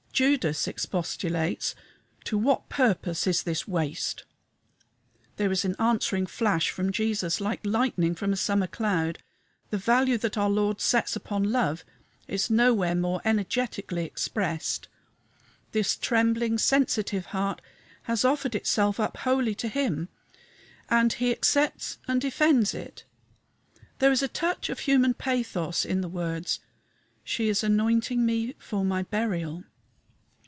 [0.13, 1.73] Judas expostulates,
[2.25, 4.23] "To what purpose is this waste?"
[5.37, 9.17] There is an answering flash from Jesus, like lightning from a summer cloud.
[9.71, 11.83] The value that our Lord sets upon love
[12.27, 14.87] is nowhere more energetically expressed.
[15.71, 17.59] This trembling, sensitive heart
[18.03, 20.07] has offered itself up wholly to him,
[20.87, 23.05] and he accepts and defends it.
[23.97, 26.59] There is a touch of human pathos in the words,
[27.23, 29.63] "She is anointing me for my burial."